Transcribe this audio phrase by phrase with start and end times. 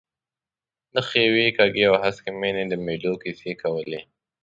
[0.93, 4.01] د ښیوې، کږې او هسکې مېنې د مېلو کیسې کولې.